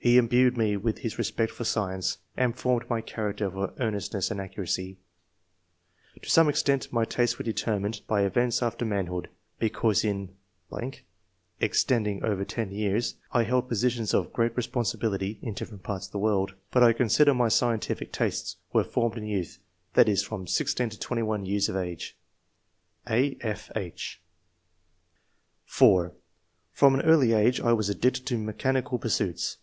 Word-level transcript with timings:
He 0.00 0.16
imbued 0.16 0.56
me 0.56 0.76
with 0.76 0.98
his 0.98 1.18
respect 1.18 1.50
for 1.52 1.64
science, 1.64 2.18
and 2.36 2.56
formed 2.56 2.88
my 2.88 3.00
character 3.00 3.50
for 3.50 3.74
earnestness 3.80 4.30
and 4.30 4.40
accuracy 4.40 4.96
To 6.22 6.30
some 6.30 6.48
extent, 6.48 6.92
my 6.92 7.04
tastes 7.04 7.36
were 7.36 7.42
determined 7.42 8.02
by 8.06 8.22
events 8.22 8.62
after 8.62 8.84
manhood; 8.84 9.28
because 9.58 10.04
in... 10.04 10.30
extend 10.70 10.80
III.] 11.02 11.02
ORIGIN 11.02 11.02
OF 11.58 11.58
TASTE 11.58 11.58
FOB 11.58 11.70
SCIENCE. 11.80 12.22
151 12.22 12.22
ing 12.22 12.32
over 12.32 12.44
ten 12.44 12.70
years, 12.70 13.14
I 13.32 13.42
held 13.42 13.68
positions 13.68 14.14
of 14.14 14.32
great 14.32 14.56
responsibility 14.56 15.40
[in 15.42 15.54
different 15.54 15.82
parts 15.82 16.06
of 16.06 16.12
the 16.12 16.18
world], 16.20 16.54
but 16.70 16.84
I 16.84 16.92
consider 16.92 17.34
my 17.34 17.48
scientific 17.48 18.12
tastes 18.12 18.56
were 18.72 18.84
formed 18.84 19.18
in 19.18 19.26
youth, 19.26 19.58
that 19.94 20.08
is, 20.08 20.22
from 20.22 20.46
16 20.46 20.90
to 20.90 20.98
21 20.98 21.44
years 21.44 21.68
of 21.68 21.74
(4) 25.64 26.10
^' 26.10 26.14
From 26.72 26.94
an 26.94 27.00
early 27.02 27.32
age 27.32 27.60
I 27.60 27.72
was 27.72 27.90
addicted 27.90 28.26
to 28.26 28.38
mechanical 28.38 28.98
pursuits. 29.00 29.58